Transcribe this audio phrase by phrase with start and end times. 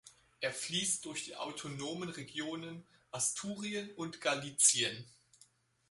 [0.39, 5.05] Er fließt durch die autonomen Regionen Asturien und Galicien.